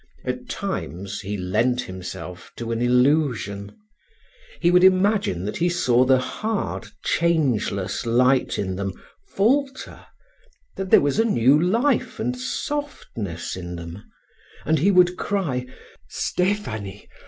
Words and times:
At 0.25 0.49
times 0.49 1.19
he 1.21 1.37
lent 1.37 1.81
himself 1.81 2.51
to 2.55 2.71
an 2.71 2.81
illusion; 2.81 3.77
he 4.59 4.71
would 4.71 4.83
imagine 4.83 5.45
that 5.45 5.57
he 5.57 5.69
saw 5.69 6.05
the 6.05 6.17
hard, 6.17 6.87
changeless 7.05 8.07
light 8.07 8.57
in 8.57 8.77
them 8.77 8.93
falter, 9.27 10.03
that 10.75 10.89
there 10.89 11.01
was 11.01 11.19
a 11.19 11.23
new 11.23 11.61
life 11.61 12.19
and 12.19 12.35
softness 12.35 13.55
in 13.55 13.75
them, 13.75 14.01
and 14.65 14.79
he 14.79 14.89
would 14.89 15.17
cry, 15.17 15.67
"Stephanie! 16.09 17.07